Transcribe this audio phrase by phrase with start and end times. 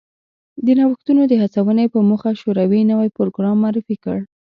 [0.65, 4.19] د نوښتونو د هڅونې په موخه شوروي نوی پروګرام معرفي کړ